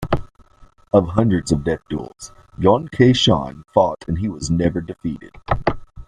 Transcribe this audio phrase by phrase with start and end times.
[0.91, 5.35] Of hundreds of death duels Yuen Kay Shan fought in he was never defeated.